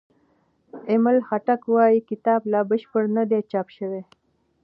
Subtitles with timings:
[0.89, 4.01] ایمل خټک وايي کتاب لا بشپړ نه دی چاپ شوی.